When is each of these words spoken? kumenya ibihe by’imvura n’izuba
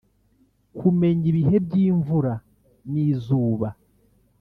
kumenya 0.77 1.25
ibihe 1.31 1.57
by’imvura 1.65 2.33
n’izuba 2.91 3.67